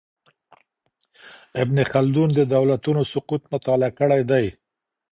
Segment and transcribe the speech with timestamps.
[1.61, 4.45] ابن خلدون د دولتونو سقوط مطالعه کړی دی.